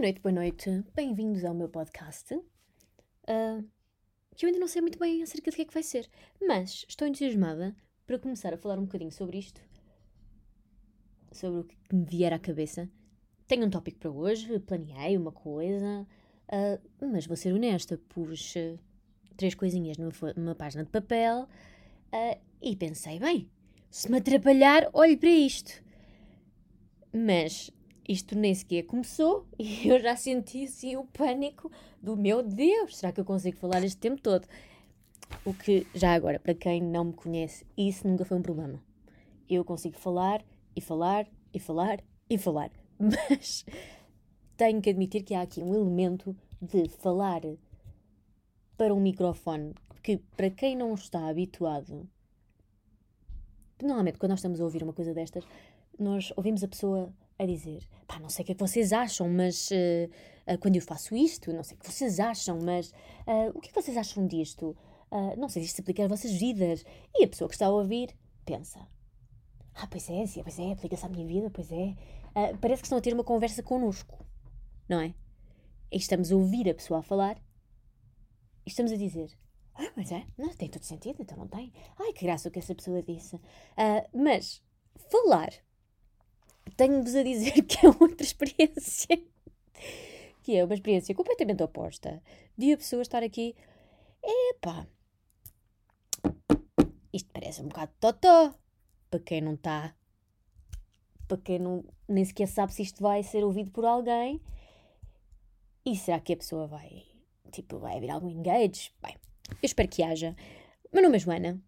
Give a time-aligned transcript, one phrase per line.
[0.00, 0.84] Boa noite, boa noite.
[0.94, 2.34] Bem-vindos ao meu podcast.
[2.34, 3.62] Uh,
[4.34, 6.08] que eu ainda não sei muito bem acerca do que é que vai ser,
[6.40, 7.76] mas estou entusiasmada
[8.06, 9.60] para começar a falar um bocadinho sobre isto,
[11.30, 12.88] sobre o que me vier à cabeça.
[13.46, 16.06] Tenho um tópico para hoje, planeei uma coisa,
[16.48, 18.78] uh, mas vou ser honesta, pus uh,
[19.36, 21.46] três coisinhas numa, numa, página de papel
[22.62, 23.50] e pensei, bem,
[23.90, 25.84] se me atrapalhar, olhe para isto.
[27.12, 27.70] Mas
[28.08, 31.70] isto nem sequer começou e eu já senti assim o pânico
[32.02, 34.46] do meu Deus, será que eu consigo falar este tempo todo?
[35.44, 38.82] O que, já agora, para quem não me conhece, isso nunca foi um problema.
[39.48, 43.64] Eu consigo falar e falar e falar e falar, mas
[44.56, 47.42] tenho que admitir que há aqui um elemento de falar
[48.76, 52.08] para um microfone que, para quem não está habituado,
[53.82, 55.44] normalmente quando nós estamos a ouvir uma coisa destas,
[55.98, 59.28] nós ouvimos a pessoa a dizer: pá, não sei o que é que vocês acham,
[59.28, 63.50] mas uh, uh, quando eu faço isto, não sei o que vocês acham, mas uh,
[63.54, 64.76] o que é que vocês acham disto?
[65.38, 66.84] não sei se isto se aplica às vossas vidas.
[67.16, 68.78] E a pessoa que está a ouvir pensa:
[69.74, 71.96] ah, pois é, sim, pois é, aplica-se à minha vida, pois é.
[72.60, 74.24] parece que estão a ter uma conversa connosco,
[74.88, 75.12] não é?
[75.90, 77.42] E estamos a ouvir a pessoa a falar
[78.64, 79.36] e estamos a dizer:
[79.74, 81.72] ah, mas é, não, tem todo sentido, então não tem.
[81.98, 83.40] Ai, que graça o que essa pessoa disse.
[84.14, 84.62] mas
[85.10, 85.50] falar
[86.80, 89.22] tenho-vos a dizer que é outra experiência.
[90.42, 92.22] que é uma experiência completamente oposta
[92.56, 93.54] de a pessoa estar aqui.
[94.22, 94.86] Epá,
[97.12, 98.54] isto parece um bocado totó.
[99.10, 99.94] Para quem não está.
[101.28, 104.40] Para quem não, nem sequer sabe se isto vai ser ouvido por alguém.
[105.84, 107.04] E será que a pessoa vai.
[107.52, 108.90] Tipo, vai haver algum engage?
[109.02, 109.16] Bem,
[109.50, 110.34] eu espero que haja.
[110.90, 111.60] Meu nome é Joana.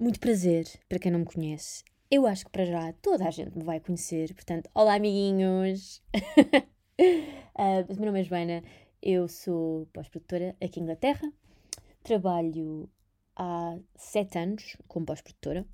[0.00, 1.84] Muito prazer, para quem não me conhece.
[2.14, 6.02] Eu acho que para já toda a gente me vai conhecer, portanto, olá amiguinhos!
[7.00, 8.62] uh, meu nome é Joana,
[9.00, 11.32] eu sou pós-produtora aqui em Inglaterra,
[12.02, 12.86] trabalho
[13.34, 15.64] há sete anos como pós-produtora,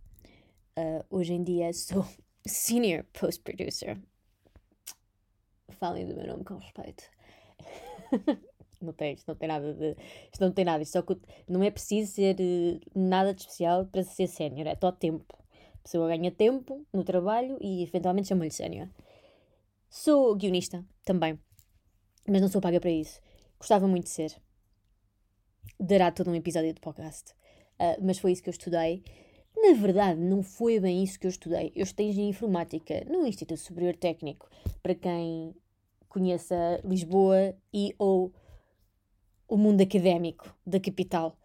[0.78, 2.06] uh, hoje em dia sou
[2.46, 4.00] senior post-producer.
[5.70, 7.02] Falem do meu nome com respeito.
[8.80, 9.96] não tem, isto não tem nada de.
[10.32, 11.04] Isto não tem nada, isto só
[11.48, 15.36] não é preciso ser uh, nada de especial para ser sénior, é todo tempo
[15.82, 18.88] pessoa ganha tempo no trabalho e eventualmente chama-lhe sénior.
[19.88, 21.38] Sou guionista também,
[22.26, 23.20] mas não sou paga para isso.
[23.58, 24.36] Gostava muito de ser.
[25.80, 27.32] Dará todo um episódio de podcast.
[27.80, 29.02] Uh, mas foi isso que eu estudei.
[29.56, 31.72] Na verdade, não foi bem isso que eu estudei.
[31.74, 34.48] Eu estudei engenharia informática no Instituto Superior Técnico.
[34.82, 35.54] Para quem
[36.08, 38.32] conheça Lisboa e ou
[39.48, 41.36] o mundo académico da capital.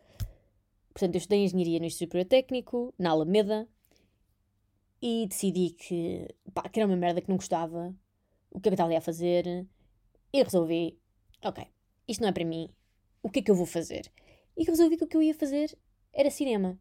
[0.93, 3.67] Portanto, eu estudei engenharia no Instituto Superior Técnico, na Alameda,
[5.05, 7.93] e decidi que, pá, que era uma merda que não gostava,
[8.49, 9.67] o que é que eu estava a fazer,
[10.31, 10.97] e resolvi,
[11.43, 11.67] ok,
[12.07, 12.69] isto não é para mim,
[13.21, 14.09] o que é que eu vou fazer?
[14.55, 15.77] E resolvi que o que eu ia fazer
[16.13, 16.79] era cinema.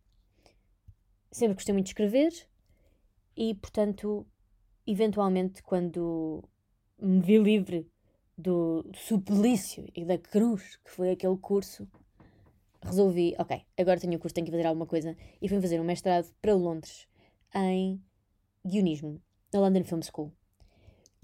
[1.33, 2.33] Sempre gostei muito de escrever
[3.37, 4.25] e, portanto,
[4.87, 6.49] eventualmente, quando
[7.01, 7.91] me vi livre
[8.39, 11.89] do, do suplício e da cruz que foi aquele curso,
[12.81, 15.85] resolvi, ok, agora tenho o curso, tenho que fazer alguma coisa, e fui fazer um
[15.85, 17.09] mestrado para Londres
[17.53, 18.01] em
[18.67, 19.21] guionismo
[19.53, 20.33] na London Film School,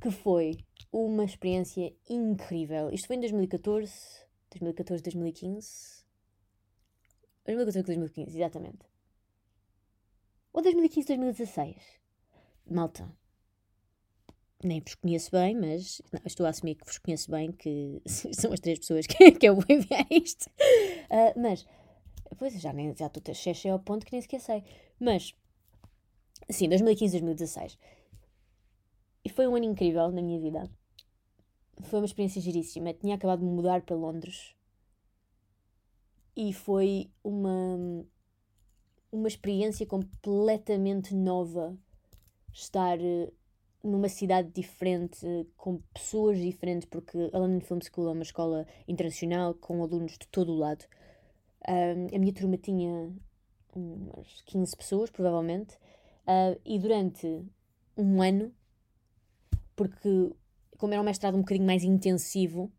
[0.01, 0.59] que foi
[0.93, 2.91] uma experiência incrível.
[2.91, 3.93] Isto foi em 2014,
[4.51, 5.99] 2014, 2015.
[7.45, 8.87] 2014, 2015, exatamente.
[10.53, 11.77] Ou 2015, 2016.
[12.71, 13.11] Malta.
[14.63, 18.53] Nem vos conheço bem, mas não, estou a assumir que vos conheço bem, que são
[18.53, 20.47] as três pessoas que, que eu vou enviar isto.
[20.47, 21.65] Uh, mas,
[22.37, 23.23] pois já, nem, já estou
[23.71, 24.65] a ao ponto que nem sequer sei.
[24.99, 25.35] Mas,
[26.51, 27.79] Sim, 2015, 2016.
[29.25, 30.71] E foi um ano incrível na minha vida.
[31.83, 32.95] Foi uma experiência giríssima.
[32.95, 34.55] Tinha acabado de mudar para Londres.
[36.37, 38.05] E foi uma,
[39.13, 41.77] uma experiência completamente nova.
[42.53, 43.31] Estar eh,
[43.83, 45.27] numa cidade diferente,
[45.57, 50.27] com pessoas diferentes, porque a London Film School é uma escola internacional com alunos de
[50.29, 50.85] todo o lado.
[51.69, 53.13] Um, a minha turma tinha
[53.75, 55.77] umas 15 pessoas, provavelmente.
[56.29, 57.43] Uh, e durante
[57.97, 58.53] um ano,
[59.75, 60.31] porque
[60.77, 62.71] como era um mestrado um bocadinho mais intensivo,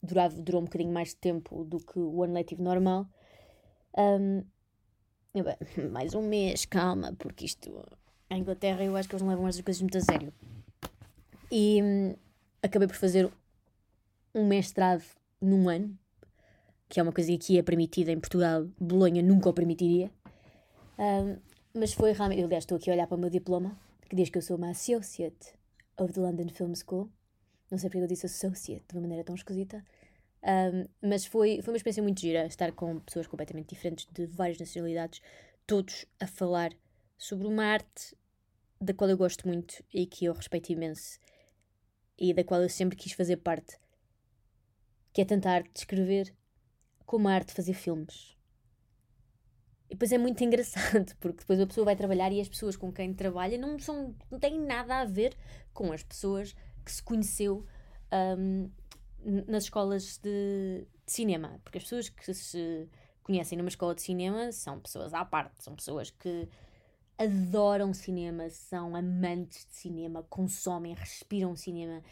[0.00, 3.06] durava, durou um bocadinho mais de tempo do que o ano letivo normal.
[3.98, 4.44] Um,
[5.34, 5.44] eu,
[5.90, 7.84] mais um mês, calma, porque isto,
[8.30, 10.32] a Inglaterra, eu acho que eles não levam estas coisas muito a sério.
[11.50, 12.14] E um,
[12.62, 13.30] acabei por fazer
[14.34, 15.04] um mestrado
[15.40, 15.98] num ano,
[16.88, 20.10] que é uma coisa que aqui é permitida em Portugal, Bolonha nunca o permitiria.
[20.98, 21.36] Um,
[21.74, 22.42] mas foi realmente.
[22.42, 23.78] aliás, estou aqui a olhar para o meu diploma,
[24.08, 25.54] que diz que eu sou uma Associate
[25.96, 27.10] of the London Film School.
[27.70, 29.84] Não sei porque eu disse associate de uma maneira tão esquisita.
[30.42, 34.58] Um, mas foi, foi uma experiência muito gira estar com pessoas completamente diferentes, de várias
[34.58, 35.22] nacionalidades,
[35.66, 36.72] todos a falar
[37.16, 38.16] sobre uma arte
[38.80, 41.18] da qual eu gosto muito e que eu respeito imenso
[42.18, 43.78] e da qual eu sempre quis fazer parte,
[45.12, 46.34] que é tentar descrever
[47.06, 48.36] como a arte de fazer filmes.
[49.92, 52.90] E depois é muito engraçado, porque depois a pessoa vai trabalhar e as pessoas com
[52.90, 55.36] quem trabalha não, são, não têm nada a ver
[55.74, 57.66] com as pessoas que se conheceu
[58.40, 58.70] um,
[59.46, 61.60] nas escolas de, de, cinema.
[61.62, 62.88] Porque as pessoas que se
[63.22, 66.48] conhecem numa escola de cinema são pessoas à parte, são pessoas que
[67.18, 72.02] adoram cinema, são amantes de cinema, consomem, respiram cinema.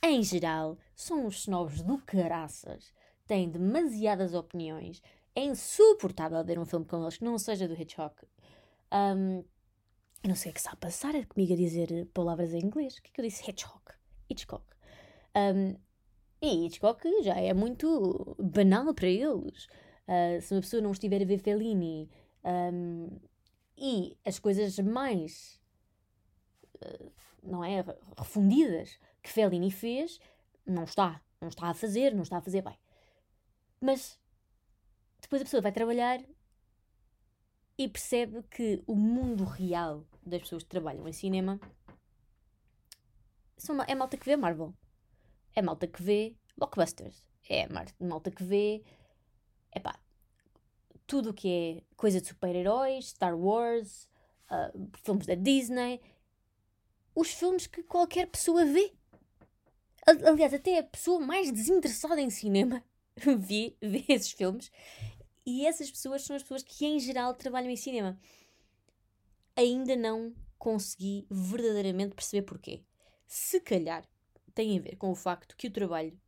[0.00, 2.94] Em geral, são os snobs do caraças,
[3.26, 5.02] têm demasiadas opiniões.
[5.34, 8.24] É insuportável ver um filme com eles que não seja do Hitchcock.
[8.92, 9.44] Um,
[10.26, 12.96] não sei o que está a passar comigo a dizer palavras em inglês.
[12.96, 13.48] O que é que eu disse?
[13.48, 13.94] Hitchcock.
[14.30, 14.64] Hitchcock.
[15.36, 15.76] Um,
[16.40, 19.66] e Hitchcock já é muito banal para eles.
[20.06, 22.10] Uh, se uma pessoa não estiver a ver Fellini
[22.44, 23.08] um,
[23.76, 25.60] e as coisas mais,
[26.76, 27.84] uh, não é,
[28.16, 30.20] refundidas que Fellini fez,
[30.66, 31.20] não está.
[31.40, 32.78] Não está a fazer, não está a fazer bem.
[33.80, 34.18] Mas
[35.24, 36.22] depois a pessoa vai trabalhar
[37.78, 41.58] e percebe que o mundo real das pessoas que trabalham em cinema
[43.56, 44.74] são, é malta que vê Marvel.
[45.54, 47.24] É malta que vê blockbusters.
[47.48, 47.66] É
[47.98, 48.82] malta que vê.
[51.06, 54.08] Tudo o que é coisa de super-heróis, Star Wars,
[54.50, 56.00] uh, filmes da Disney.
[57.14, 58.92] Os filmes que qualquer pessoa vê.
[60.06, 62.84] Aliás, até a pessoa mais desinteressada em cinema
[63.16, 64.70] vê, vê esses filmes.
[65.46, 68.18] E essas pessoas são as pessoas que, em geral, trabalham em cinema.
[69.56, 72.82] Ainda não consegui verdadeiramente perceber porquê.
[73.26, 74.08] Se calhar
[74.54, 76.18] tem a ver com o facto que o trabalho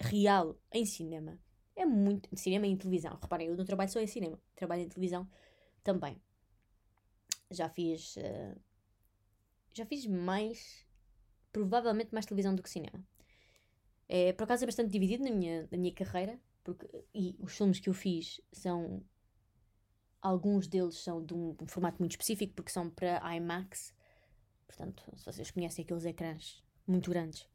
[0.00, 1.38] real em cinema
[1.74, 2.28] é muito.
[2.36, 3.18] Cinema e em televisão.
[3.20, 5.28] Reparem, eu não trabalho só em cinema, trabalho em televisão
[5.82, 6.20] também.
[7.50, 8.16] Já fiz.
[8.16, 8.60] Uh,
[9.72, 10.86] já fiz mais.
[11.52, 13.02] Provavelmente mais televisão do que cinema.
[14.08, 17.78] É, por acaso é bastante dividido na minha, na minha carreira, porque, e os filmes
[17.78, 19.04] que eu fiz são.
[20.20, 23.94] Alguns deles são de um, um formato muito específico, porque são para IMAX.
[24.66, 27.46] Portanto, se vocês conhecem aqueles ecrãs muito grandes,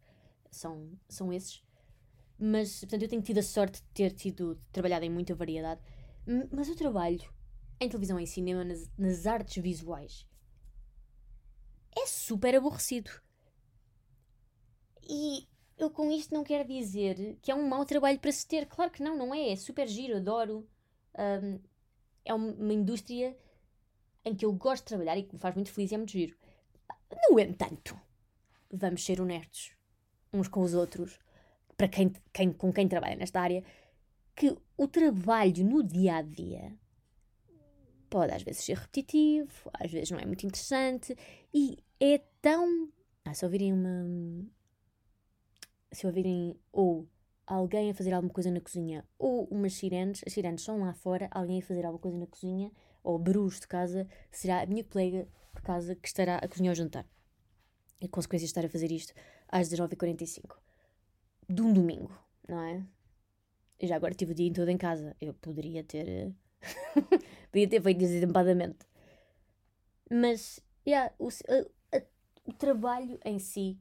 [0.51, 1.63] são, são esses.
[2.38, 5.81] Mas, portanto, eu tenho tido a sorte de ter tido, trabalhado em muita variedade.
[6.51, 7.27] Mas eu trabalho
[7.79, 10.27] em televisão e em cinema, nas, nas artes visuais.
[11.97, 13.09] É super aborrecido.
[15.03, 15.47] E
[15.80, 18.66] eu com isto não quero dizer que é um mau trabalho para se ter.
[18.66, 19.52] Claro que não, não é.
[19.52, 20.68] É super giro, adoro.
[21.18, 21.60] Um,
[22.26, 23.36] é uma indústria
[24.24, 26.12] em que eu gosto de trabalhar e que me faz muito feliz e é muito
[26.12, 26.38] giro.
[27.30, 28.00] No entanto,
[28.72, 29.72] vamos ser honestos
[30.31, 31.18] uns com os outros
[31.76, 33.64] para quem, quem, com quem trabalha nesta área,
[34.36, 36.78] que o trabalho no dia a dia
[38.10, 41.16] pode às vezes ser repetitivo, às vezes não é muito interessante
[41.54, 42.92] e é tão.
[43.24, 44.46] Ah, se ouvirem uma.
[45.91, 47.07] Se ouvirem ou
[47.45, 51.27] alguém a fazer alguma coisa na cozinha ou umas sirenes, as sirenes são lá fora,
[51.31, 52.71] alguém a fazer alguma coisa na cozinha
[53.04, 56.75] ou barulhos de casa, será a minha colega de casa que estará a cozinhar o
[56.75, 57.06] jantar.
[58.02, 59.14] E a consequência de estar a fazer isto
[59.47, 60.57] às 19h45
[61.49, 62.11] de um domingo,
[62.47, 62.85] não é?
[63.80, 65.16] Eu já agora tive o dia todo em casa.
[65.19, 66.07] Eu poderia ter.
[66.07, 66.31] Eh,
[67.49, 68.80] poderia ter feito desempadamente.
[70.11, 72.02] Mas, yeah, o, a,
[72.45, 73.80] o trabalho em si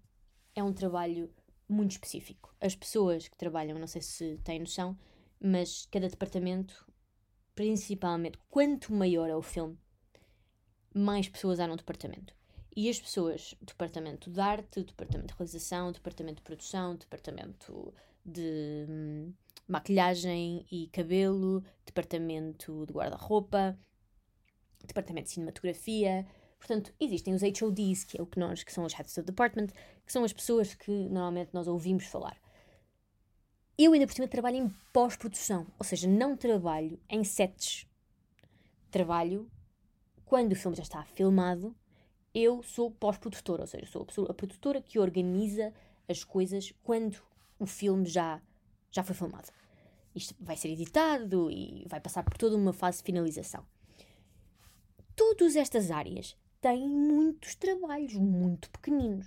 [0.54, 1.32] é um trabalho
[1.68, 2.54] muito específico.
[2.60, 4.98] As pessoas que trabalham, não sei se têm noção,
[5.40, 6.86] mas cada departamento,
[7.54, 9.78] principalmente, quanto maior é o filme,
[10.94, 12.34] mais pessoas há no departamento.
[12.74, 17.92] E as pessoas, departamento de arte, departamento de realização, departamento de produção, departamento
[18.24, 19.32] de hum,
[19.66, 23.78] maquilhagem e cabelo, departamento de guarda-roupa,
[24.84, 26.26] departamento de cinematografia.
[26.58, 29.68] Portanto, existem os HODs, que é o que nós, que são os Heads of Department,
[30.04, 32.36] que são as pessoas que normalmente nós ouvimos falar.
[33.78, 37.86] Eu ainda por cima trabalho em pós-produção, ou seja, não trabalho em sets.
[38.90, 39.48] Trabalho
[40.24, 41.74] quando o filme já está filmado
[42.34, 45.72] eu sou pós-produtora, ou seja, sou a, produtora que organiza
[46.08, 47.20] as coisas quando
[47.58, 48.40] o filme já,
[48.90, 49.48] já foi filmado.
[50.14, 53.64] Isto vai ser editado e vai passar por toda uma fase de finalização.
[55.16, 59.26] Todas estas áreas têm muitos trabalhos muito pequeninos.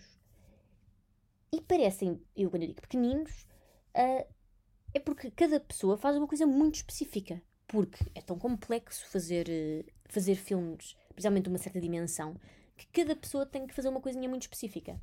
[1.54, 3.46] E parecem, eu quando digo pequeninos,
[3.96, 4.26] uh,
[4.94, 7.42] é porque cada pessoa faz uma coisa muito específica.
[7.68, 12.36] Porque é tão complexo fazer, uh, fazer filmes, principalmente de uma certa dimensão,
[12.78, 15.00] que cada pessoa tem que fazer uma coisinha muito específica.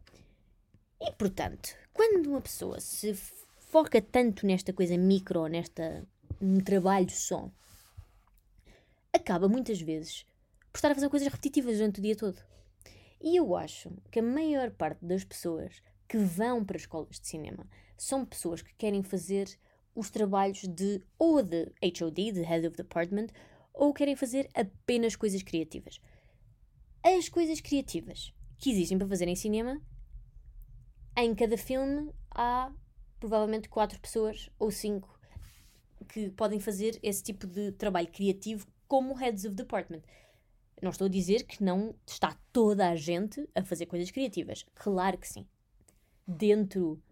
[1.00, 6.06] E portanto, quando uma pessoa se foca tanto nesta coisa micro, nesta
[6.40, 7.50] um trabalho só,
[9.12, 10.24] acaba muitas vezes
[10.78, 12.40] por estar a fazer coisas repetitivas durante o dia todo.
[13.20, 17.68] E eu acho que a maior parte das pessoas que vão para escolas de cinema
[17.96, 19.48] são pessoas que querem fazer
[19.92, 23.26] os trabalhos de ou de HOD, de Head of Department,
[23.74, 26.00] ou querem fazer apenas coisas criativas.
[27.02, 29.82] As coisas criativas que existem para fazer em cinema,
[31.16, 32.72] em cada filme há
[33.18, 35.18] provavelmente quatro pessoas ou cinco
[36.08, 40.02] que podem fazer esse tipo de trabalho criativo como Heads of Department.
[40.80, 44.64] Não estou a dizer que não está toda a gente a fazer coisas criativas.
[44.74, 45.46] Claro que sim.
[46.26, 47.02] Dentro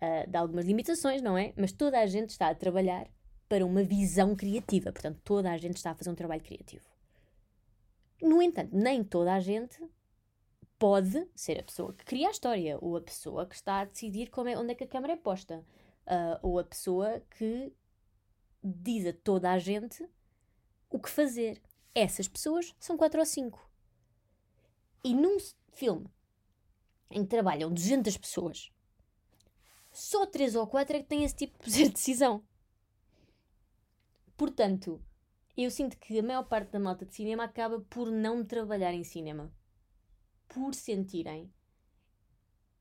[0.00, 1.52] uh, de algumas limitações, não é?
[1.56, 3.08] Mas toda a gente está a trabalhar
[3.48, 4.92] para uma visão criativa.
[4.92, 6.84] Portanto, toda a gente está a fazer um trabalho criativo.
[8.22, 9.82] No entanto, nem toda a gente
[10.78, 14.30] pode ser a pessoa que cria a história, ou a pessoa que está a decidir
[14.30, 15.64] como é, onde é que a câmera é posta,
[16.06, 17.72] uh, ou a pessoa que
[18.62, 20.08] diz a toda a gente
[20.88, 21.60] o que fazer.
[21.94, 23.68] Essas pessoas são quatro ou cinco.
[25.02, 25.38] E num
[25.72, 26.06] filme
[27.10, 28.70] em que trabalham 200 pessoas,
[29.90, 32.44] só três ou quatro é que têm esse tipo de decisão.
[34.36, 35.02] Portanto,
[35.56, 39.04] eu sinto que a maior parte da malta de cinema acaba por não trabalhar em
[39.04, 39.52] cinema.
[40.48, 41.52] Por sentirem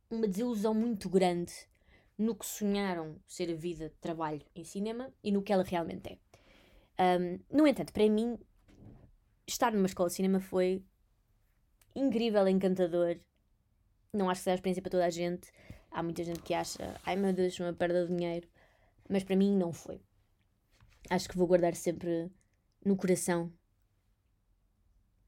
[0.10, 1.54] uma desilusão muito grande
[2.18, 6.10] no que sonharam ser a vida de trabalho em cinema e no que ela realmente
[6.98, 7.18] é.
[7.20, 8.38] Um, no entanto, para mim,
[9.52, 10.84] estar numa escola de cinema foi
[11.96, 13.20] incrível, encantador.
[14.14, 15.52] Não acho que seja a experiência para toda a gente.
[15.92, 18.48] Há muita gente que acha, ai meu Deus, uma perda de dinheiro.
[19.10, 20.02] Mas para mim não foi.
[21.10, 22.32] Acho que vou guardar sempre
[22.86, 23.52] no coração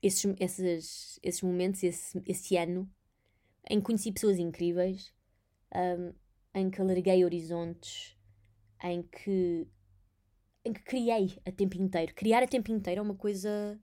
[0.01, 2.89] esses, esses, esses momentos, esse, esse ano
[3.69, 5.13] em que conheci pessoas incríveis,
[5.75, 6.13] um,
[6.53, 8.17] em que alarguei horizontes,
[8.83, 9.67] em que
[10.63, 12.13] em que criei a tempo inteiro.
[12.13, 13.79] Criar a tempo inteiro é uma coisa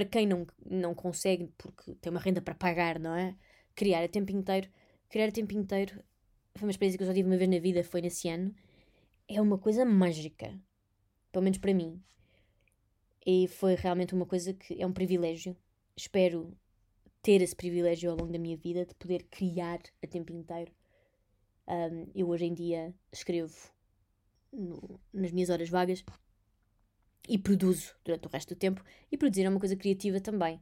[0.00, 3.36] para quem não, não consegue, porque tem uma renda para pagar, não é?
[3.74, 4.66] Criar a tempo inteiro.
[5.10, 6.02] Criar a tempo inteiro
[6.54, 8.54] foi uma experiência que eu só tive uma vez na vida, foi nesse ano.
[9.28, 10.58] É uma coisa mágica.
[11.30, 12.02] Pelo menos para mim.
[13.26, 15.54] E foi realmente uma coisa que é um privilégio.
[15.94, 16.56] Espero
[17.20, 20.72] ter esse privilégio ao longo da minha vida de poder criar a tempo inteiro.
[21.68, 23.54] Um, eu hoje em dia escrevo
[24.50, 26.02] no, nas minhas horas vagas
[27.30, 28.84] e produzo durante o resto do tempo.
[29.10, 30.56] E produzir é uma coisa criativa também,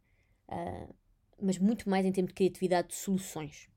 [0.48, 0.94] uh,
[1.40, 3.70] mas muito mais em termos de criatividade de soluções.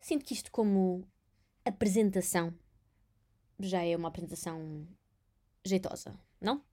[0.00, 1.06] Sinto que isto, como
[1.62, 2.54] apresentação,
[3.60, 4.88] já é uma apresentação
[5.62, 6.64] jeitosa, não?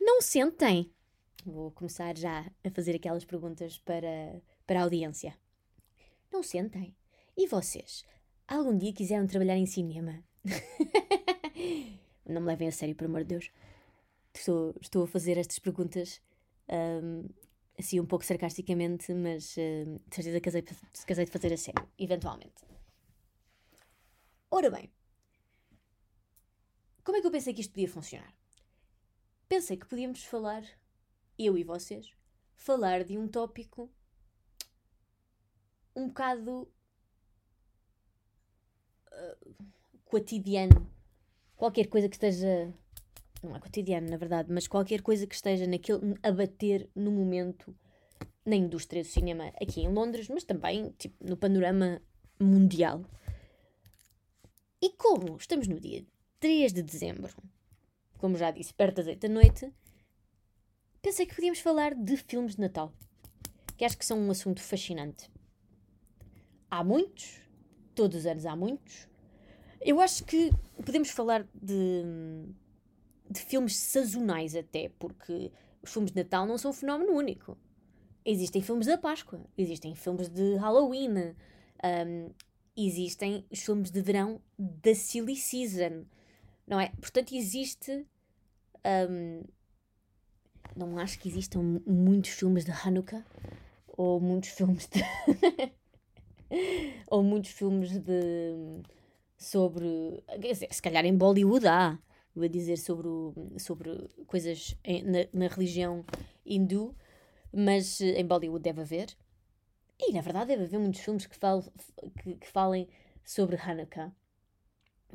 [0.00, 0.94] Não sentem?
[1.44, 5.36] Vou começar já a fazer aquelas perguntas para, para a audiência.
[6.30, 6.94] Não sentem?
[7.36, 8.04] E vocês?
[8.46, 10.22] Algum dia quiseram trabalhar em cinema?
[12.28, 13.50] Não me levem a sério, por amor de Deus.
[14.34, 16.20] Estou, estou a fazer estas perguntas
[16.68, 17.28] um,
[17.78, 20.62] assim um pouco sarcasticamente, mas uh, de certeza casei,
[21.06, 22.62] casei de fazer a sério, eventualmente.
[24.50, 24.90] Ora bem,
[27.02, 28.32] como é que eu pensei que isto podia funcionar?
[29.48, 30.62] Pensei que podíamos falar,
[31.38, 32.12] eu e vocês,
[32.54, 33.90] falar de um tópico
[35.96, 36.70] um bocado
[40.04, 40.90] cotidiano,
[41.58, 42.72] qualquer coisa que esteja.
[43.42, 47.76] Não é cotidiano, na verdade, mas qualquer coisa que esteja naquele, a bater no momento
[48.44, 52.00] na indústria do cinema aqui em Londres, mas também tipo, no panorama
[52.40, 53.04] mundial.
[54.80, 56.04] E como estamos no dia
[56.40, 57.32] 3 de dezembro,
[58.16, 59.72] como já disse, perto das 8 da noite,
[61.00, 62.92] pensei que podíamos falar de filmes de Natal,
[63.76, 65.30] que acho que são um assunto fascinante.
[66.68, 67.40] Há muitos,
[67.94, 69.08] todos os anos há muitos,
[69.80, 70.50] eu acho que
[70.84, 72.02] podemos falar de,
[73.30, 77.56] de filmes sazonais até, porque os filmes de Natal não são um fenómeno único.
[78.24, 81.34] Existem filmes da Páscoa, existem filmes de Halloween,
[81.84, 82.30] um,
[82.76, 86.04] existem os filmes de verão da Silly Season,
[86.66, 86.90] não é?
[87.00, 88.06] Portanto, existe.
[89.10, 89.42] Um,
[90.76, 93.24] não acho que existam muitos filmes de Hanukkah
[93.88, 95.00] ou muitos filmes de.
[97.08, 98.82] ou muitos filmes de
[99.38, 100.22] sobre.
[100.70, 101.98] Se calhar em Bollywood há.
[102.40, 103.08] A dizer sobre,
[103.58, 103.90] sobre
[104.28, 106.04] coisas na, na religião
[106.46, 106.94] hindu,
[107.52, 109.16] mas em Bollywood deve haver.
[109.98, 111.64] E na verdade deve haver muitos filmes que, fal,
[112.22, 112.88] que, que falem
[113.24, 114.12] sobre Hanukkah.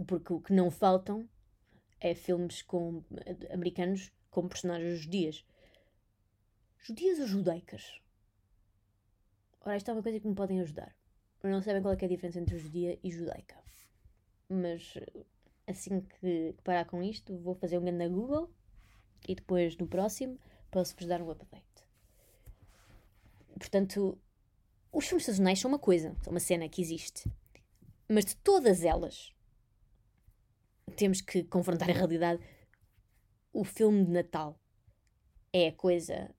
[0.05, 1.29] Porque o que não faltam
[2.01, 3.01] é filmes com
[3.49, 5.45] americanos com personagens judias.
[6.79, 8.01] Judias ou judaicas?
[9.61, 10.93] Ora, isto é uma coisa que me podem ajudar.
[11.41, 13.62] Não sabem qual é, é a diferença entre judia e judaica.
[14.49, 14.93] Mas
[15.67, 18.49] assim que, parar com isto, vou fazer um grande Google
[19.27, 21.63] e depois no próximo posso-vos dar um update.
[23.57, 24.17] Portanto,
[24.91, 27.29] os filmes sazonais são uma coisa, são uma cena que existe.
[28.09, 29.33] Mas de todas elas,
[30.97, 32.43] temos que confrontar a realidade.
[33.51, 34.59] O filme de Natal
[35.51, 36.33] é a coisa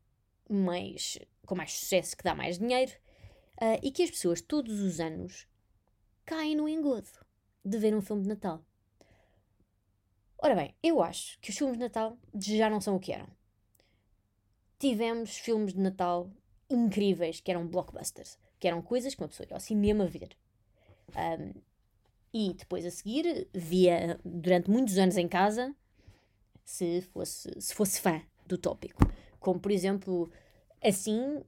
[0.49, 2.92] mais com mais sucesso, que dá mais dinheiro,
[3.61, 5.46] uh, e que as pessoas todos os anos
[6.25, 7.08] caem no engodo
[7.64, 8.62] de ver um filme de Natal.
[10.38, 13.26] Ora bem, eu acho que os filmes de Natal já não são o que eram.
[14.78, 16.30] Tivemos filmes de Natal
[16.68, 20.37] incríveis que eram blockbusters, que eram coisas que uma pessoa ia ao cinema ver.
[21.16, 21.54] Um,
[22.33, 25.75] e depois a seguir via durante muitos anos em casa
[26.64, 29.02] se fosse, se fosse fã do tópico.
[29.38, 30.30] Como por exemplo,
[30.83, 31.42] assim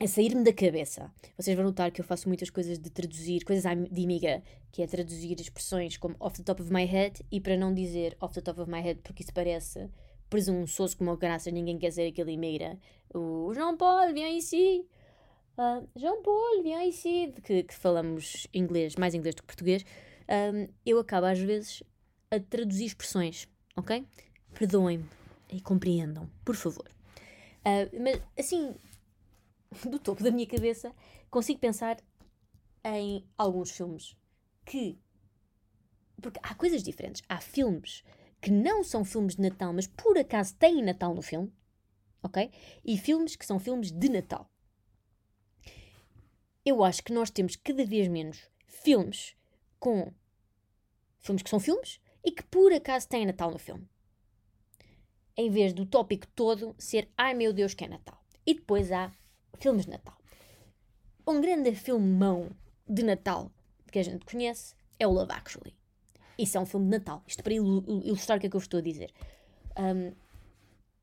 [0.00, 1.10] a sair-me da cabeça.
[1.36, 4.86] Vocês vão notar que eu faço muitas coisas de traduzir, coisas de imiga, que é
[4.86, 8.40] traduzir expressões como off the top of my head e para não dizer off the
[8.40, 9.88] top of my head porque isso parece
[10.28, 12.78] presunçoso como graças, ninguém quer ser aquele imigra.
[13.14, 14.86] O João Paulo, vem ici.
[15.58, 17.34] Uh, João Paulo, vem ici.
[17.44, 19.84] Que, que falamos inglês, mais inglês do que português.
[20.28, 21.82] Um, eu acabo às vezes
[22.30, 23.46] a traduzir expressões,
[23.76, 24.06] ok?
[24.54, 25.04] Perdoem-me
[25.52, 26.88] e compreendam, por favor.
[27.60, 28.74] Uh, mas assim,
[29.88, 30.94] do topo da minha cabeça,
[31.30, 31.98] consigo pensar
[32.84, 34.16] em alguns filmes
[34.64, 34.98] que.
[36.20, 37.22] Porque há coisas diferentes.
[37.28, 38.04] Há filmes
[38.40, 41.52] que não são filmes de Natal, mas por acaso têm Natal no filme,
[42.22, 42.50] ok?
[42.84, 44.50] E filmes que são filmes de Natal.
[46.64, 49.36] Eu acho que nós temos cada vez menos filmes
[49.78, 50.12] com.
[51.18, 53.88] filmes que são filmes e que por acaso têm Natal no filme.
[55.36, 58.22] Em vez do tópico todo ser ai meu Deus que é Natal.
[58.46, 59.12] E depois há
[59.62, 60.16] filmes de Natal.
[61.26, 62.50] Um grande filmão
[62.88, 63.50] de Natal
[63.90, 65.74] que a gente conhece é o Love Actually.
[66.36, 67.22] Isso é um filme de Natal.
[67.26, 69.12] Isto para ilustrar o que é que eu estou a dizer.
[69.78, 70.12] Um,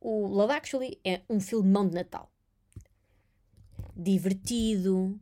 [0.01, 2.29] o Love Actually é um filmão de Natal.
[3.95, 5.19] Divertido,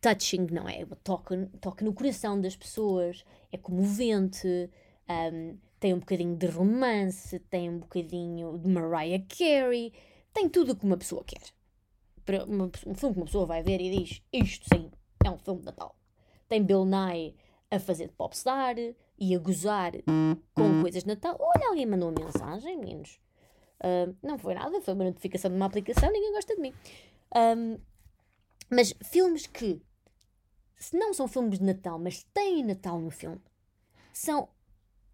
[0.00, 0.84] touching, não é?
[1.02, 4.70] Toca, toca no coração das pessoas, é comovente,
[5.08, 9.92] um, tem um bocadinho de romance, tem um bocadinho de Mariah Carey,
[10.34, 11.42] tem tudo o que uma pessoa quer.
[12.46, 14.90] Uma, um filme que uma pessoa vai ver e diz: Isto sim,
[15.24, 15.96] é um filme de Natal.
[16.48, 17.34] Tem Bill Nye
[17.70, 19.92] a fazer de popstar e a gozar
[20.54, 21.36] com coisas de Natal.
[21.38, 23.18] Olha, alguém mandou uma mensagem, meninos.
[23.80, 26.74] Uh, não foi nada, foi uma notificação de uma aplicação, ninguém gosta de mim.
[27.34, 27.78] Um,
[28.70, 29.80] mas filmes que,
[30.76, 33.40] se não são filmes de Natal, mas têm Natal no filme,
[34.12, 34.48] são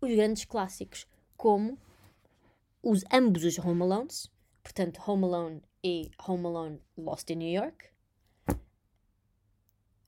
[0.01, 1.07] os grandes clássicos,
[1.37, 1.79] como
[2.83, 4.31] os, ambos os Home Alones,
[4.63, 7.91] portanto, Home Alone e Home Alone Lost in New York,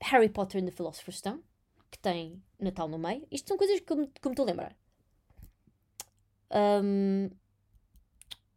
[0.02, 1.42] Harry Potter and the Philosopher's Stone,
[1.90, 3.26] que tem Natal no meio.
[3.30, 4.76] Isto são coisas que, me, que me estou a lembrar.
[6.50, 7.30] Um,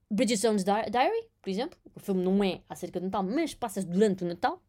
[0.09, 1.79] Bridget Jones' Diary, por exemplo.
[1.95, 4.61] O filme não é acerca de Natal, mas passa-se durante o Natal.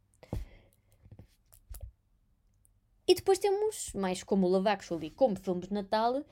[3.08, 6.24] E depois temos, mais como o Love Actually, como filmes de Natal,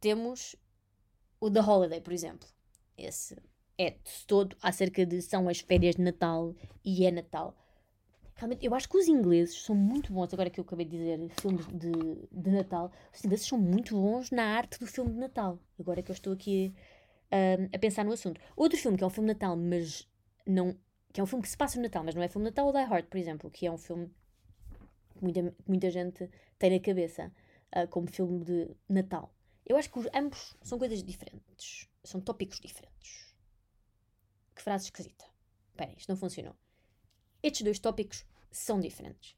[0.00, 0.54] temos
[1.40, 2.48] o The Holiday, por exemplo.
[2.96, 3.36] Esse
[3.78, 6.54] é todo acerca de são as férias de Natal
[6.84, 7.56] e é Natal.
[8.36, 11.30] Realmente, eu acho que os ingleses são muito bons, agora que eu acabei de dizer
[11.40, 11.92] filmes de,
[12.32, 15.58] de Natal, os ingleses são muito bons na arte do filme de Natal.
[15.78, 16.74] Agora que eu estou aqui
[17.30, 18.40] uh, a pensar no assunto.
[18.56, 20.08] Outro filme que é um filme de Natal, mas
[20.46, 20.76] não.
[21.12, 22.68] que é um filme que se passa no Natal, mas não é filme de Natal,
[22.68, 24.10] o Die Hard, por exemplo, que é um filme
[25.16, 26.28] que muita, muita gente
[26.58, 27.32] tem na cabeça
[27.76, 29.32] uh, como filme de Natal.
[29.64, 31.88] Eu acho que os, ambos são coisas diferentes.
[32.04, 33.34] São tópicos diferentes.
[34.54, 35.24] Que frase esquisita.
[35.70, 36.54] Espera, isto não funcionou.
[37.42, 39.36] Estes dois tópicos são diferentes.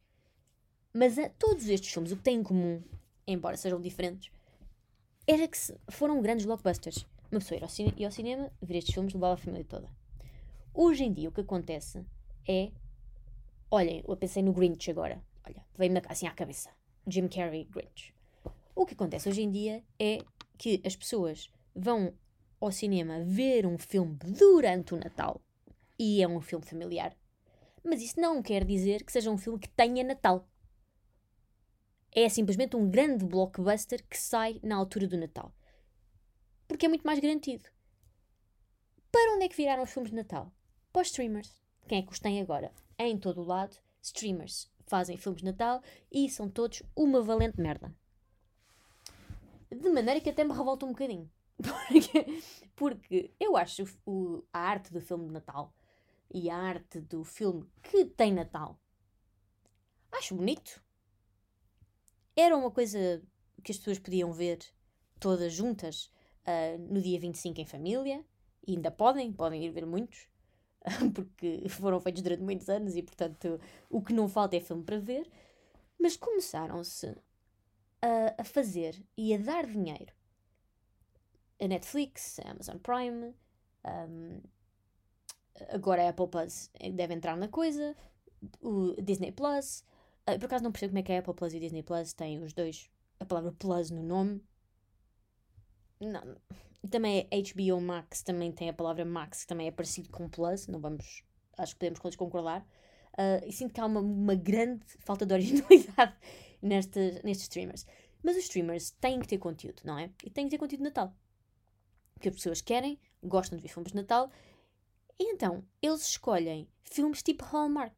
[0.93, 2.83] Mas a todos estes filmes, o que têm em comum,
[3.27, 4.31] embora sejam diferentes,
[5.27, 7.07] era que foram grandes blockbusters.
[7.31, 7.59] Uma pessoa
[7.97, 9.89] ia ao cinema, ver estes filmes, levava a família toda.
[10.73, 12.05] Hoje em dia, o que acontece
[12.47, 12.71] é.
[13.71, 15.23] Olhem, eu pensei no Grinch agora.
[15.45, 16.71] Olha, veio-me assim à cabeça.
[17.07, 18.15] Jim Carrey, Grinch.
[18.75, 20.19] O que acontece hoje em dia é
[20.59, 22.13] que as pessoas vão
[22.61, 25.41] ao cinema ver um filme durante o Natal
[25.99, 27.17] e é um filme familiar
[27.87, 30.47] mas isso não quer dizer que seja um filme que tenha Natal.
[32.13, 35.55] É simplesmente um grande blockbuster que sai na altura do Natal.
[36.67, 37.65] Porque é muito mais garantido.
[39.13, 40.53] Para onde é que viraram os filmes de Natal?
[40.93, 41.63] Para os streamers.
[41.87, 42.73] Quem é que os tem agora?
[42.99, 47.95] Em todo o lado, streamers fazem filmes de Natal e são todos uma valente merda.
[49.71, 51.31] De maneira que até me revolta um bocadinho.
[51.57, 52.43] Porque,
[52.75, 55.73] porque eu acho o, a arte do filme de Natal
[56.33, 58.79] e a arte do filme que tem Natal.
[60.13, 60.83] Acho bonito.
[62.35, 63.23] Era uma coisa
[63.63, 64.59] que as pessoas podiam ver
[65.19, 66.11] todas juntas
[66.47, 68.25] uh, no dia 25 em família,
[68.67, 70.29] e ainda podem, podem ir ver muitos,
[71.15, 74.99] porque foram feitos durante muitos anos e, portanto, o que não falta é filme para
[74.99, 75.31] ver.
[75.99, 77.17] Mas começaram-se
[78.03, 80.16] a, a fazer e a dar dinheiro
[81.61, 83.35] a Netflix, a Amazon Prime,
[83.85, 84.41] um,
[85.71, 87.97] agora a Apple Plus deve entrar na coisa,
[88.61, 89.85] o Disney Plus.
[90.29, 92.13] Uh, por acaso não percebo como é que a Apple Plus e o Disney Plus
[92.13, 94.43] têm os dois a palavra Plus no nome.
[96.01, 96.37] Não.
[96.91, 100.67] Também é HBO Max, também tem a palavra Max, que também é parecido com Plus,
[100.67, 101.23] não vamos.
[101.57, 102.67] Acho que podemos todos concordar.
[103.15, 106.15] Uh, e sinto que há uma, uma grande falta de originalidade
[106.61, 107.87] nestes, nestes streamers.
[108.23, 110.11] Mas os streamers têm que ter conteúdo, não é?
[110.23, 111.15] E têm que ter conteúdo de Natal.
[112.21, 114.31] Que as pessoas querem, gostam de ver filmes de Natal.
[115.19, 117.97] E então, eles escolhem filmes tipo Hallmark.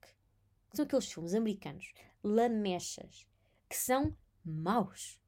[0.71, 3.27] Que são aqueles filmes americanos, lamechas,
[3.69, 5.19] que são maus.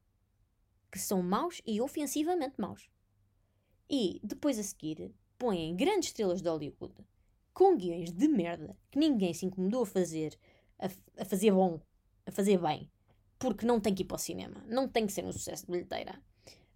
[0.91, 2.89] Que são maus e ofensivamente maus.
[3.89, 6.93] E depois a seguir põem grandes estrelas de Hollywood
[7.53, 10.37] com guiões de merda que ninguém se incomodou a fazer,
[10.79, 10.87] a,
[11.21, 11.81] a, fazer bom,
[12.25, 12.89] a fazer bem,
[13.37, 15.71] porque não tem que ir para o cinema, não tem que ser um sucesso de
[15.71, 16.21] bilheteira.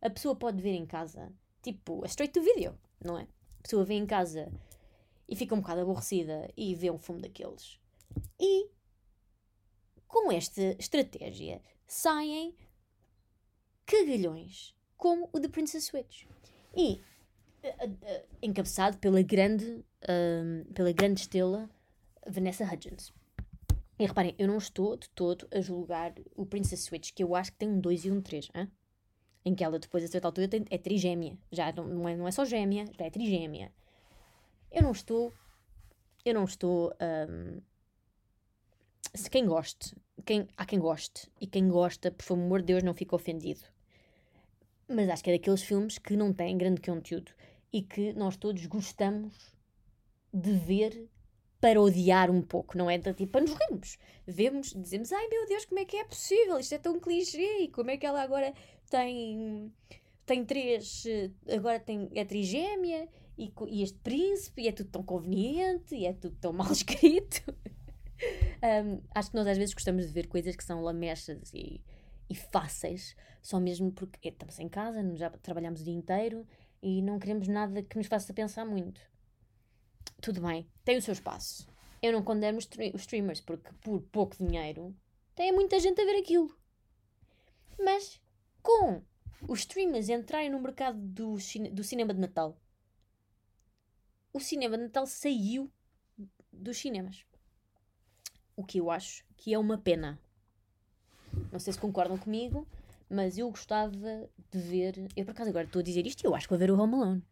[0.01, 1.32] A pessoa pode ver em casa,
[1.65, 3.23] tipo, a straight to video, não é?
[3.23, 4.51] A pessoa vê em casa
[5.28, 7.80] e fica um bocado aborrecida e vê um filme daqueles.
[8.39, 8.69] E
[10.08, 12.56] com esta estratégia saem
[13.86, 16.25] cagalhões como o The Princess Switch.
[16.75, 17.01] E
[17.63, 19.65] uh, uh, encabeçado pela grande,
[20.04, 21.69] uh, pela grande estrela
[22.28, 23.12] Vanessa Hudgens.
[23.97, 27.51] E reparem, eu não estou de todo a julgar o Princess Switch, que eu acho
[27.54, 28.71] que tem um 2 e um 3, hein?
[29.45, 31.38] Em que ela depois a certa altura tem, é trigêmea.
[31.51, 33.71] Já não, é, não é só gêmea, já é trigêmea.
[34.71, 35.31] Eu não estou.
[36.25, 36.91] Eu não estou.
[37.29, 37.62] Um,
[39.13, 42.93] se quem goste, quem, há quem goste, e quem gosta, por favor de Deus, não
[42.93, 43.62] fica ofendido.
[44.88, 47.31] Mas acho que é daqueles filmes que não têm grande conteúdo
[47.71, 49.55] e que nós todos gostamos
[50.34, 51.08] de ver
[51.62, 52.99] para odiar um pouco, não é?
[52.99, 53.97] Tipo, para nos rirmos.
[54.27, 56.60] Vemos, dizemos, ai meu Deus, como é que é possível?
[56.60, 57.60] Isto é tão clichê.
[57.62, 58.53] E como é que ela agora
[58.89, 59.71] tem,
[60.25, 61.03] tem três,
[61.49, 66.13] agora tem, é trigêmea e, e este príncipe e é tudo tão conveniente e é
[66.13, 67.43] tudo tão mal escrito.
[68.85, 71.81] um, acho que nós às vezes gostamos de ver coisas que são lamechas e,
[72.29, 76.45] e fáceis, só mesmo porque estamos em casa, já trabalhamos o dia inteiro
[76.81, 79.01] e não queremos nada que nos faça pensar muito.
[80.21, 81.67] Tudo bem, tem o seu espaço.
[82.01, 84.95] Eu não condeno os, os streamers porque por pouco dinheiro
[85.35, 86.55] tem muita gente a ver aquilo.
[87.77, 88.21] Mas
[88.65, 89.04] com
[89.47, 91.36] os streamers entrarem no mercado do,
[91.71, 92.58] do cinema de Natal,
[94.34, 95.71] o cinema de Natal saiu
[96.51, 97.23] dos cinemas.
[98.56, 100.19] O que eu acho que é uma pena.
[101.51, 102.67] Não sei se concordam comigo,
[103.08, 103.91] mas eu gostava
[104.51, 105.08] de ver.
[105.15, 106.80] Eu por acaso agora estou a dizer isto e eu acho que vou ver o
[106.80, 107.23] Home Alone.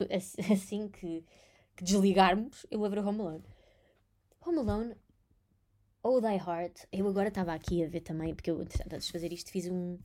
[0.52, 1.24] Assim que,
[1.76, 3.44] que desligarmos, eu vou ver o Home Alone.
[4.44, 4.94] Home Alone
[6.02, 6.76] ou Die Hard.
[6.90, 9.98] Eu agora estava aqui a ver também, porque eu, antes de fazer isto, fiz um,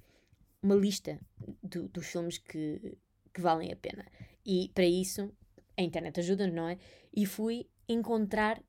[0.65, 1.19] uma lista
[1.61, 2.97] do, dos filmes que,
[3.33, 4.05] que valem a pena.
[4.43, 5.31] E para isso,
[5.77, 6.77] a internet ajuda-nos, não é?
[7.15, 8.61] E fui encontrar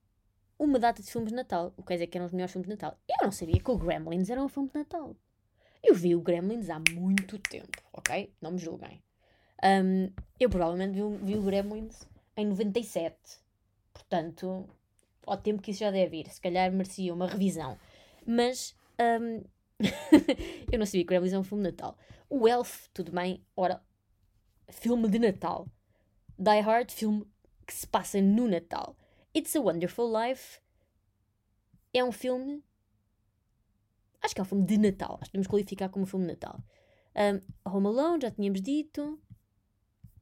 [0.58, 1.72] uma data de filmes de Natal.
[1.76, 2.98] O que dizer que eram os melhores filmes de Natal.
[3.08, 5.16] Eu não sabia que o Gremlins era um filme de Natal.
[5.82, 8.32] Eu vi o Gremlins há muito tempo, ok?
[8.40, 9.02] Não me julguem.
[9.62, 12.06] Um, eu provavelmente vi, vi, o Gremlins
[12.36, 13.16] em 97.
[13.92, 14.68] Portanto,
[15.26, 17.78] ao tempo que isso já deve ir, se calhar merecia uma revisão.
[18.26, 19.42] Mas um,
[20.72, 21.98] eu não sabia que Gremlins é um filme de Natal.
[22.28, 23.44] O Elf, tudo bem.
[23.54, 23.82] Ora,
[24.68, 25.68] filme de Natal.
[26.38, 27.26] Die Hard, filme
[27.66, 28.96] que se passa no Natal.
[29.34, 30.60] It's a Wonderful Life
[31.92, 32.62] é um filme.
[34.22, 35.18] Acho que é um filme de Natal.
[35.20, 36.62] Acho que podemos qualificar como filme de Natal.
[37.14, 39.20] Um, Home Alone, já tínhamos dito.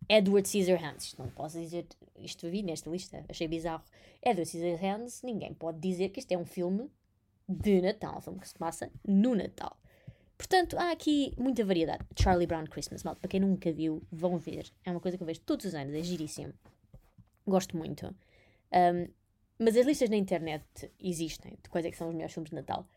[0.08, 1.16] Edward Scissorhands.
[1.16, 1.86] Não posso dizer.
[2.18, 3.24] Isto vi nesta lista.
[3.28, 3.84] Achei bizarro.
[4.22, 5.22] Edward Scissorhands.
[5.22, 6.90] Ninguém pode dizer que isto é um filme
[7.48, 8.18] de Natal.
[8.18, 9.76] Um filme que se passa no Natal.
[10.36, 12.04] Portanto, há aqui muita variedade.
[12.18, 14.70] Charlie Brown Christmas, mal, para quem nunca viu, vão ver.
[14.84, 16.52] É uma coisa que eu vejo todos os anos, é giríssimo.
[17.46, 18.06] Gosto muito.
[18.72, 19.08] Um,
[19.58, 22.56] mas as listas na internet existem de quais é que são os melhores filmes de
[22.56, 22.88] Natal.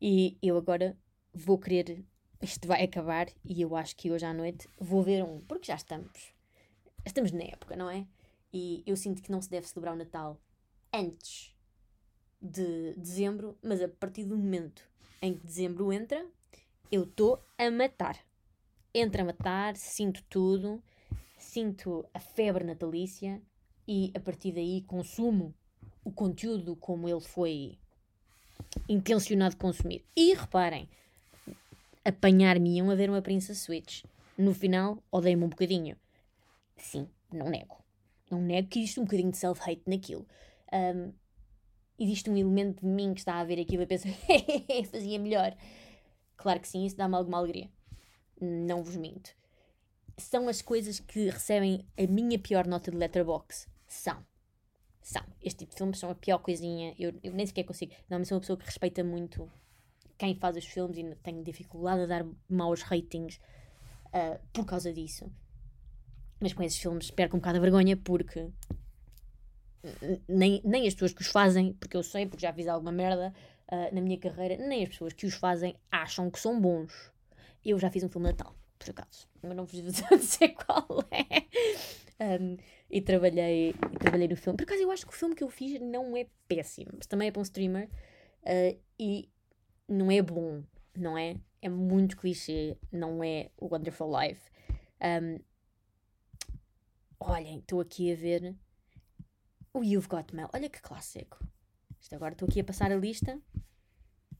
[0.00, 0.96] E eu agora
[1.32, 2.04] vou querer.
[2.42, 5.76] Isto vai acabar e eu acho que hoje à noite vou ver um, porque já
[5.76, 6.34] estamos.
[7.04, 8.06] Estamos na época, não é?
[8.52, 10.38] E eu sinto que não se deve celebrar o Natal
[10.92, 11.55] antes
[12.40, 14.82] de dezembro, mas a partir do momento
[15.20, 16.24] em que dezembro entra,
[16.90, 18.18] eu estou a matar.
[18.94, 20.82] Entra a matar, sinto tudo,
[21.38, 23.40] sinto a febre natalícia
[23.86, 25.54] e a partir daí consumo
[26.04, 27.78] o conteúdo como ele foi
[28.88, 30.04] intencionado consumir.
[30.14, 30.88] E reparem,
[32.04, 34.04] apanhar-me-iam a ver uma Princess Switch.
[34.38, 35.96] No final, odeio-me um bocadinho.
[36.76, 37.82] Sim, não nego.
[38.30, 40.26] Não nego que existe um bocadinho de self-hate naquilo.
[40.72, 41.12] Um,
[41.98, 44.08] existe um elemento de mim que está a ver aquilo e pensa,
[44.90, 45.56] fazia melhor.
[46.36, 47.70] Claro que sim, isso dá-me alguma alegria.
[48.40, 49.30] Não vos minto.
[50.18, 53.68] São as coisas que recebem a minha pior nota de letterbox.
[53.86, 54.24] São.
[55.02, 55.22] São.
[55.42, 56.94] Este tipo de filmes são a pior coisinha.
[56.98, 57.92] Eu, eu nem sequer consigo.
[58.08, 59.50] Não, sou uma pessoa que respeita muito
[60.18, 63.38] quem faz os filmes e tenho dificuldade a dar maus ratings
[64.06, 65.30] uh, por causa disso.
[66.40, 68.50] Mas com esses filmes perco um bocado a vergonha porque
[70.28, 73.32] nem, nem as pessoas que os fazem, porque eu sei, porque já fiz alguma merda
[73.70, 77.12] uh, na minha carreira, nem as pessoas que os fazem acham que são bons.
[77.64, 81.04] Eu já fiz um filme de Natal, por acaso, mas não vos vou dizer qual
[81.10, 81.46] é.
[82.18, 82.56] Um,
[82.90, 84.56] e, trabalhei, e trabalhei no filme.
[84.56, 87.28] Por acaso, eu acho que o filme que eu fiz não é péssimo, mas também
[87.28, 87.88] é para um streamer
[88.42, 89.28] uh, e
[89.88, 90.62] não é bom,
[90.96, 91.36] não é?
[91.60, 94.50] É muito clichê, não é o Wonderful Life.
[95.00, 95.38] Um,
[97.20, 98.54] olhem, estou aqui a ver
[99.76, 100.48] o You've Got Mail.
[100.54, 101.38] Olha que clássico.
[102.00, 103.38] Isto agora estou aqui a passar a lista.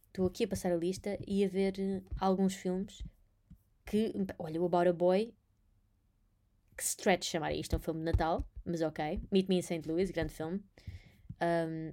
[0.06, 3.02] Estou aqui a passar a lista e a ver uh, alguns filmes
[3.84, 4.14] que.
[4.38, 5.34] Olha, o About a Boy.
[6.74, 9.20] Que stretch chamar isto é um filme de Natal, mas ok.
[9.30, 9.86] Meet Me in St.
[9.86, 10.62] Louis, grande filme.
[11.40, 11.92] Um,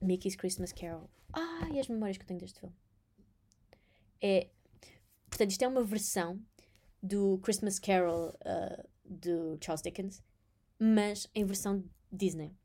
[0.00, 1.08] Mickey's Christmas Carol.
[1.32, 2.74] Ah, e as memórias que eu tenho deste filme.
[4.20, 4.48] É.
[5.28, 6.40] Portanto, isto é uma versão
[7.02, 10.22] do Christmas Carol uh, do Charles Dickens,
[10.78, 12.56] mas em versão Disney.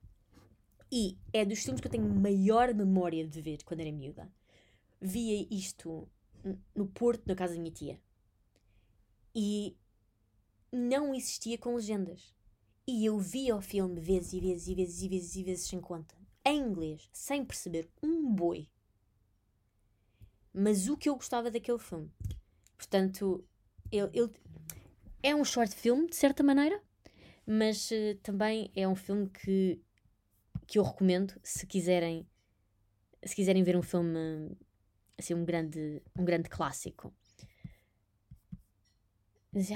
[0.92, 4.32] E é dos filmes que eu tenho maior memória de ver quando era miúda.
[5.00, 6.08] Via isto
[6.76, 8.00] no Porto, na casa da minha tia.
[9.36, 9.78] E
[10.72, 12.34] não existia com legendas.
[12.88, 15.80] E eu via o filme vezes e vezes e vezes e vezes e vezes sem
[15.80, 16.16] conta.
[16.44, 18.68] Em inglês, sem perceber um boi.
[20.52, 22.12] Mas o que eu gostava daquele filme.
[22.76, 23.46] Portanto,
[23.92, 24.32] ele, ele
[25.22, 26.82] é um short film, de certa maneira,
[27.46, 29.80] mas uh, também é um filme que,
[30.70, 32.28] que eu recomendo se quiserem
[33.26, 34.56] se quiserem ver um filme
[35.18, 37.12] assim um grande um grande clássico.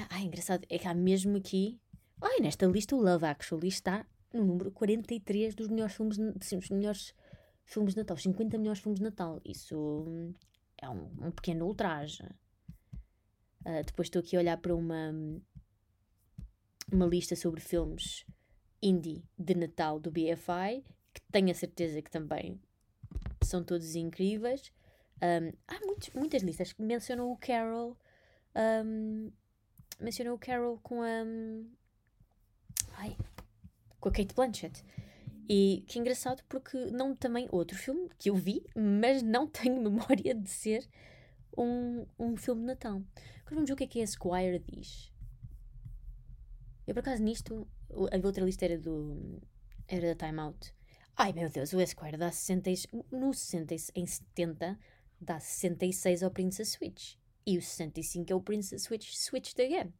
[0.08, 1.80] Ah, engraçado é que há mesmo aqui
[2.22, 7.12] ai, nesta lista o Love Actually está no número 43 dos melhores filmes dos melhores
[7.64, 9.40] filmes de Natal 50 melhores filmes de Natal.
[9.44, 10.06] Isso
[10.78, 12.22] é um, um pequeno ultraje.
[13.66, 15.12] Uh, depois estou aqui a olhar para uma
[16.92, 18.24] uma lista sobre filmes
[18.84, 22.60] indie de Natal do BFI, que tenho a certeza que também
[23.42, 24.72] são todos incríveis.
[25.22, 27.96] Um, há muitos, muitas listas que mencionam o Carol.
[28.54, 29.30] Um,
[29.98, 31.24] mencionam o Carol com a.
[32.98, 33.16] Ai,
[33.98, 34.84] com a Kate Blanchett.
[35.48, 40.34] E que engraçado porque não também outro filme que eu vi, mas não tenho memória
[40.34, 40.86] de ser
[41.56, 43.02] um, um filme de Natal.
[43.40, 45.12] Agora vamos ver o que é que a Squire diz.
[46.86, 49.40] Eu por acaso nisto, a outra lista era do.
[49.88, 50.74] era da Time Out.
[51.16, 52.70] Ai meu Deus, o Esquire dá 60.
[53.10, 54.78] No 60, em 70,
[55.20, 57.16] dá 66 ao Princess Switch.
[57.46, 59.92] E o 65 é o Princess Switch Switched Again.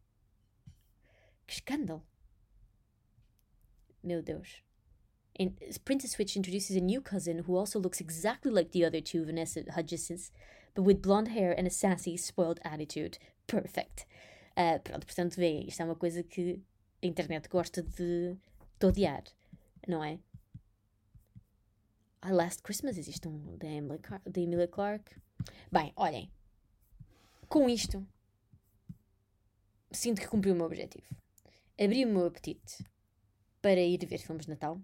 [1.47, 2.03] Que escândalo!
[4.03, 4.63] Meu Deus.
[5.39, 9.25] In, Princess Switch introduces a new cousin who also looks exactly like the other two
[9.25, 10.31] Vanessa Hudgens,
[10.75, 13.19] but with blonde hair and a sassy, spoiled attitude.
[13.47, 14.07] Perfect.
[14.57, 16.61] Uh, pronto, portanto, vê, isto é uma coisa que
[17.05, 18.37] a internet gosta de,
[18.79, 19.25] de odiar,
[19.87, 20.19] não é?
[22.23, 24.01] A Last Christmas existe um da Emily,
[24.57, 25.17] da Clarke.
[25.71, 26.31] Bem, olhem,
[27.49, 28.07] com isto
[29.95, 31.07] sinto que cumpri o meu objetivo.
[31.79, 32.85] Abri o meu apetite
[33.61, 34.81] para ir ver filmes de Natal.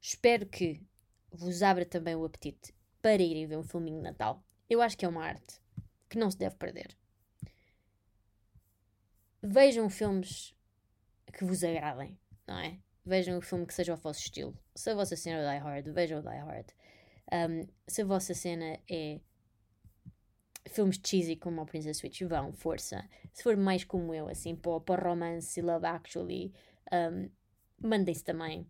[0.00, 0.82] Espero que
[1.30, 4.42] vos abra também o apetite para irem ver um filminho de Natal.
[4.68, 5.60] Eu acho que é uma arte
[6.08, 6.96] que não se deve perder.
[9.42, 10.54] Vejam filmes
[11.32, 12.78] que vos agradem, não é?
[13.04, 14.56] Vejam o filme que seja o vosso estilo.
[14.74, 16.66] Se a vossa cena é Die Hard, vejam o Die Hard.
[17.32, 19.20] Um, se a vossa cena é
[20.68, 23.08] filmes cheesy como o Princess Switch, vão, força.
[23.32, 26.52] Se for mais como eu, assim, para, para romance e love actually,
[26.92, 27.30] um,
[27.80, 28.66] mandem-se também.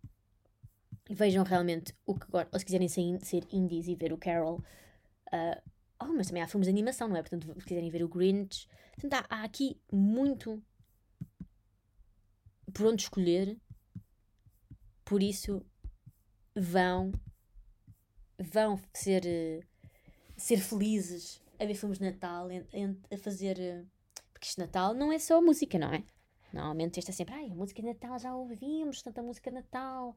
[1.08, 2.50] Vejam realmente o que gostam.
[2.52, 4.62] Ou se quiserem ser, ser indies e ver o Carol.
[5.32, 5.60] Uh,
[6.00, 7.22] oh, mas também há filmes de animação, não é?
[7.22, 8.68] Portanto, se quiserem ver o Grinch.
[8.94, 10.62] Portanto, há, há aqui muito
[12.72, 13.56] por onde escolher.
[15.04, 15.64] Por isso,
[16.54, 17.12] vão
[18.38, 19.22] vão ser
[20.37, 23.87] ser felizes a ver filmes de Natal, a fazer
[24.33, 26.02] porque isto de Natal não é só música, não é?
[26.52, 30.16] Normalmente isto é sempre, ai, a música de Natal já ouvimos, tanta música de Natal,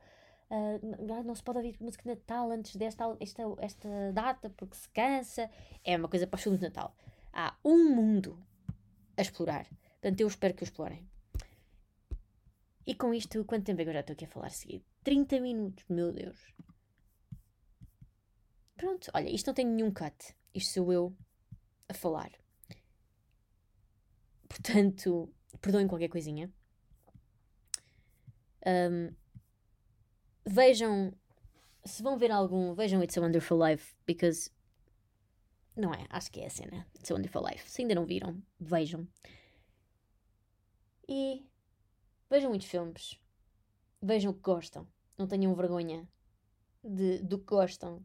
[0.50, 4.90] uh, não se pode ouvir música de Natal antes desta esta, esta data porque se
[4.90, 5.50] cansa.
[5.84, 6.96] É uma coisa para os filmes de Natal.
[7.34, 8.40] Há um mundo
[9.18, 9.68] a explorar.
[10.02, 11.08] Portanto, eu espero que o explorem.
[12.86, 14.84] E com isto, quanto tempo é que eu já estou aqui a falar seguido?
[15.04, 16.54] 30 minutos, meu Deus.
[18.76, 20.36] Pronto, olha, isto não tem nenhum cut.
[20.54, 21.16] Isto sou eu
[21.88, 22.32] a falar.
[24.50, 26.52] Portanto, perdoem qualquer coisinha.
[28.66, 29.14] Um,
[30.46, 31.14] vejam,
[31.86, 34.52] se vão ver algum, vejam It's a Wonderful Life, because
[35.76, 36.88] não é, acho que é a cena.
[36.96, 37.70] It's a Wonderful Life.
[37.70, 39.08] Se ainda não viram, vejam.
[41.08, 41.46] E
[42.34, 43.20] vejam muitos filmes.
[44.02, 44.88] Vejam o que gostam.
[45.18, 46.08] Não tenham vergonha
[46.84, 48.04] de, do que gostam.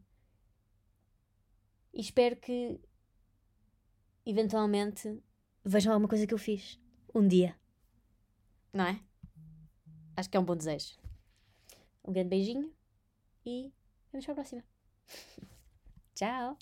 [1.91, 2.79] E espero que
[4.23, 5.21] eventualmente
[5.65, 6.79] vejam alguma coisa que eu fiz.
[7.13, 7.59] Um dia.
[8.71, 9.01] Não é?
[10.15, 10.99] Acho que é um bom desejo.
[12.05, 12.71] Um grande beijinho
[13.43, 13.73] e
[14.11, 14.63] vemos para a próxima.
[16.13, 16.57] Tchau!